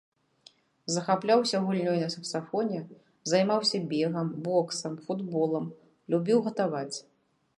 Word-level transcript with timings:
Захапляўся 0.93 1.57
гульнёй 1.65 1.97
на 2.03 2.07
саксафоне, 2.13 2.79
займаўся 3.33 3.83
бегам, 3.93 4.27
боксам, 4.49 4.93
футболам, 5.09 5.65
любіў 6.15 6.39
гатаваць. 6.49 6.97